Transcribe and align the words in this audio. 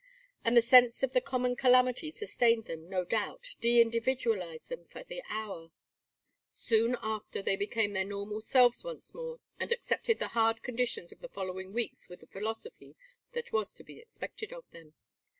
And 0.43 0.57
the 0.57 0.63
sense 0.63 1.03
of 1.03 1.13
the 1.13 1.21
common 1.21 1.55
calamity 1.55 2.09
sustained 2.09 2.65
them, 2.65 2.89
no 2.89 3.05
doubt, 3.05 3.49
deindividualized 3.61 4.65
them 4.67 4.85
for 4.85 5.03
the 5.03 5.21
hour. 5.29 5.69
Soon 6.49 6.97
after 7.03 7.43
they 7.43 7.55
became 7.55 7.93
their 7.93 8.03
normal 8.03 8.41
selves 8.41 8.83
once 8.83 9.13
more, 9.13 9.39
and 9.59 9.71
accepted 9.71 10.17
the 10.17 10.29
hard 10.29 10.63
conditions 10.63 11.11
of 11.11 11.19
the 11.19 11.29
following 11.29 11.71
weeks 11.71 12.09
with 12.09 12.21
the 12.21 12.25
philosophy 12.25 12.95
that 13.33 13.51
was 13.53 13.73
to 13.73 13.83
be 13.83 13.99
expected 13.99 14.51
of 14.51 14.67
them. 14.71 14.95